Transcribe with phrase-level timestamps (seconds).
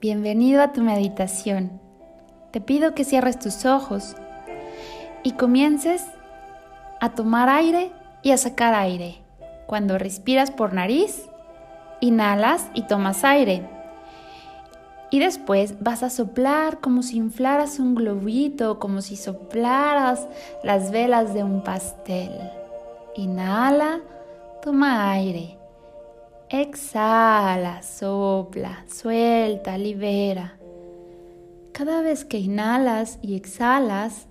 [0.00, 1.80] bienvenido a tu meditación.
[2.52, 4.14] Te pido que cierres tus ojos
[5.24, 6.06] y comiences
[7.00, 7.90] a tomar aire
[8.22, 9.16] y a sacar aire.
[9.66, 11.28] Cuando respiras por nariz,
[12.00, 13.68] inhalas y tomas aire.
[15.10, 20.28] Y después vas a soplar como si inflaras un globito, como si soplaras
[20.62, 22.30] las velas de un pastel.
[23.16, 24.00] Inhala,
[24.62, 25.57] toma aire.
[26.50, 30.56] Exhala, sopla, suelta, libera.
[31.72, 34.28] Cada vez que inhalas y exhalas,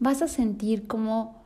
[0.00, 1.40] vas a sentir como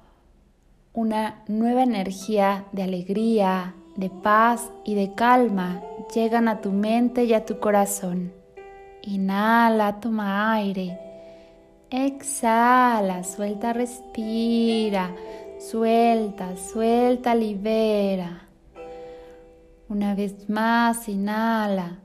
[0.94, 5.82] una nueva energía de alegría, de paz y de calma
[6.14, 8.32] llegan a tu mente y a tu corazón.
[9.02, 10.98] Inhala, toma aire.
[11.90, 15.14] Exhala, suelta, respira.
[15.58, 18.45] Suelta, suelta, libera.
[19.88, 21.98] Una vez más, inhala.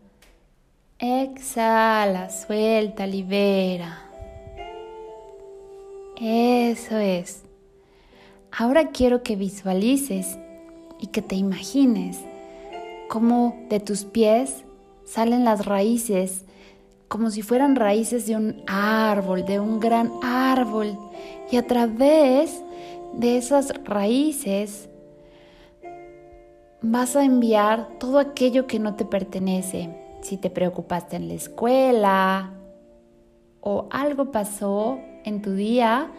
[1.00, 4.08] Exhala, suelta, libera.
[6.16, 7.42] Eso es.
[8.52, 10.38] Ahora quiero que visualices
[11.00, 12.20] y que te imagines
[13.10, 14.64] cómo de tus pies
[15.04, 16.46] salen las raíces,
[17.08, 21.00] como si fueran raíces de un árbol, de un gran árbol.
[21.52, 22.62] Y a través
[23.14, 24.88] de esas raíces
[26.82, 29.90] vas a enviar todo aquello que no te pertenece.
[30.22, 32.52] Si te preocupaste en la escuela
[33.62, 36.12] o algo pasó en tu día,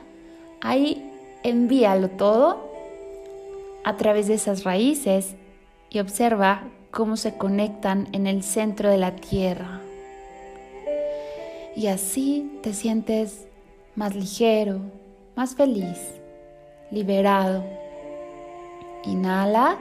[0.60, 1.10] ahí
[1.42, 2.70] envíalo todo
[3.84, 5.34] a través de esas raíces
[5.90, 9.80] y observa cómo se conectan en el centro de la tierra.
[11.74, 13.46] Y así te sientes
[13.96, 14.80] más ligero,
[15.34, 15.98] más feliz,
[16.90, 17.64] liberado.
[19.04, 19.78] Inhala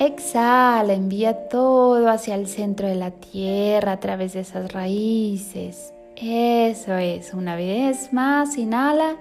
[0.00, 5.92] Exhala, envía todo hacia el centro de la tierra a través de esas raíces.
[6.14, 9.16] Eso es, una vez más, inhala.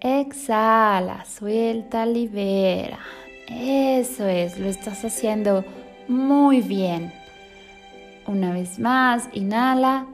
[0.00, 3.00] Exhala, suelta, libera.
[3.48, 5.64] Eso es, lo estás haciendo
[6.06, 7.12] muy bien.
[8.28, 10.06] Una vez más, inhala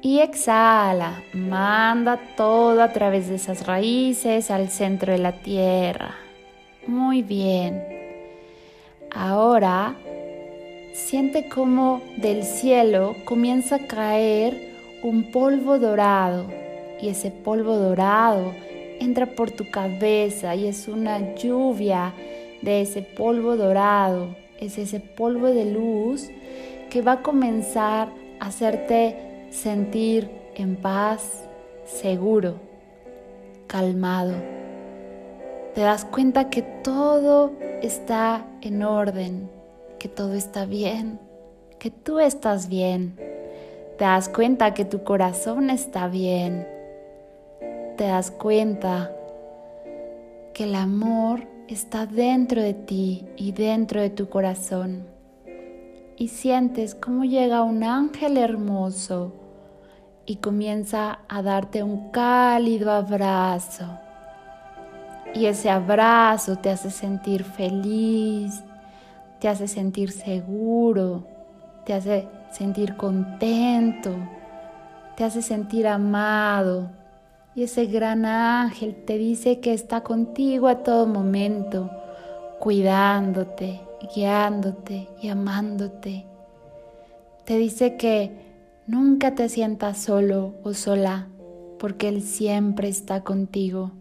[0.00, 1.22] y exhala.
[1.32, 6.16] Manda todo a través de esas raíces al centro de la tierra.
[6.88, 7.91] Muy bien.
[9.14, 9.96] Ahora
[10.94, 16.46] siente como del cielo comienza a caer un polvo dorado
[17.00, 18.54] y ese polvo dorado
[19.00, 22.14] entra por tu cabeza y es una lluvia
[22.62, 26.30] de ese polvo dorado, es ese polvo de luz
[26.88, 28.08] que va a comenzar
[28.40, 29.16] a hacerte
[29.50, 31.48] sentir en paz,
[31.84, 32.54] seguro,
[33.66, 34.34] calmado.
[35.74, 37.52] Te das cuenta que todo
[37.82, 39.50] está en orden,
[39.98, 41.18] que todo está bien,
[41.78, 43.16] que tú estás bien.
[43.98, 46.66] Te das cuenta que tu corazón está bien.
[47.96, 49.12] Te das cuenta
[50.54, 55.06] que el amor está dentro de ti y dentro de tu corazón.
[56.16, 59.32] Y sientes cómo llega un ángel hermoso
[60.24, 64.01] y comienza a darte un cálido abrazo
[65.34, 68.62] y ese abrazo te hace sentir feliz,
[69.40, 71.26] te hace sentir seguro,
[71.86, 74.10] te hace sentir contento,
[75.16, 76.90] te hace sentir amado.
[77.54, 81.90] Y ese gran ángel te dice que está contigo a todo momento,
[82.58, 83.80] cuidándote,
[84.14, 86.26] guiándote y amándote.
[87.44, 88.32] Te dice que
[88.86, 91.28] nunca te sientas solo o sola,
[91.78, 93.92] porque Él siempre está contigo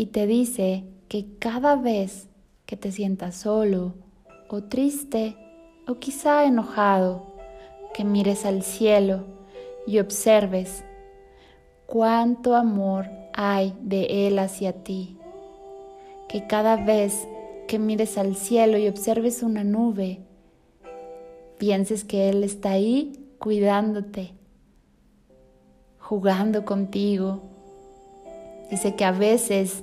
[0.00, 2.30] y te dice que cada vez
[2.64, 3.92] que te sientas solo
[4.48, 5.36] o triste
[5.86, 7.26] o quizá enojado,
[7.92, 9.26] que mires al cielo
[9.86, 10.84] y observes
[11.84, 15.18] cuánto amor hay de Él hacia ti.
[16.30, 17.28] Que cada vez
[17.68, 20.20] que mires al cielo y observes una nube,
[21.58, 24.32] pienses que Él está ahí cuidándote,
[25.98, 27.42] jugando contigo,
[28.70, 29.82] Dice que a veces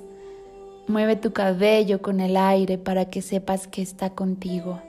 [0.88, 4.80] mueve tu cabello con el aire para que sepas que está contigo.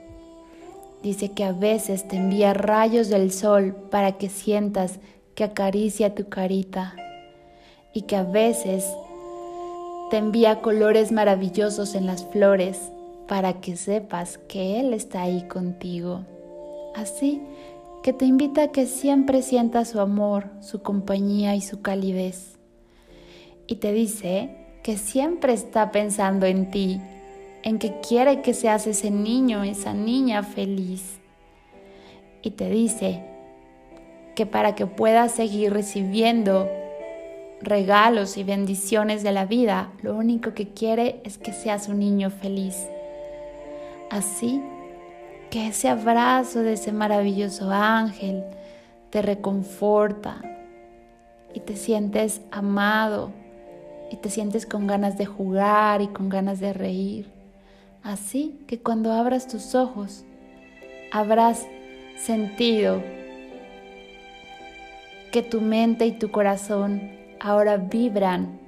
[1.02, 4.98] Dice que a veces te envía rayos del sol para que sientas
[5.34, 6.94] que acaricia tu carita
[7.94, 8.84] y que a veces
[10.10, 12.90] te envía colores maravillosos en las flores
[13.28, 16.24] para que sepas que Él está ahí contigo.
[16.94, 17.40] Así
[18.02, 22.60] que te invita a que siempre sientas su amor, su compañía y su calidez
[23.70, 27.00] y te dice que siempre está pensando en ti,
[27.62, 31.18] en que quiere que seas ese niño, esa niña feliz.
[32.42, 33.22] y te dice
[34.34, 36.70] que para que puedas seguir recibiendo
[37.60, 42.30] regalos y bendiciones de la vida, lo único que quiere es que seas un niño
[42.30, 42.86] feliz.
[44.10, 44.62] Así
[45.50, 48.44] que ese abrazo de ese maravilloso ángel
[49.10, 50.40] te reconforta
[51.52, 53.32] y te sientes amado
[54.10, 57.30] y te sientes con ganas de jugar y con ganas de reír.
[58.02, 60.24] Así que cuando abras tus ojos,
[61.12, 61.66] habrás
[62.16, 63.02] sentido
[65.32, 68.58] que tu mente y tu corazón ahora vibran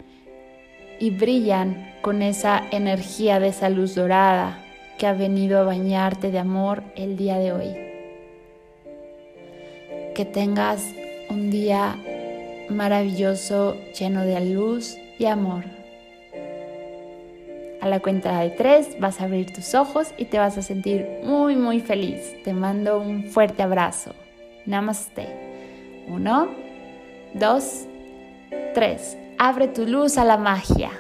[1.01, 4.59] y brillan con esa energía de esa luz dorada
[4.99, 7.75] que ha venido a bañarte de amor el día de hoy.
[10.15, 10.85] Que tengas
[11.29, 11.97] un día
[12.69, 15.65] maravilloso lleno de luz y amor.
[17.81, 21.05] A la cuenta de tres vas a abrir tus ojos y te vas a sentir
[21.25, 22.41] muy muy feliz.
[22.45, 24.15] Te mando un fuerte abrazo.
[24.67, 25.27] Namaste.
[26.07, 26.49] Uno,
[27.35, 27.87] dos,
[28.75, 29.19] tres.
[29.39, 30.91] Abre tu luz a la magia.